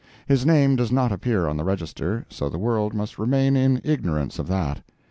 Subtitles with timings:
[0.25, 4.39] His name does not appear on the register, so the world must remain in ignorance
[4.39, 4.81] of that.